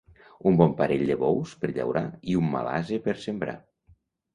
[0.51, 2.05] Un bon parell de bous per llaurar
[2.35, 3.61] i un mal ase per sembrar.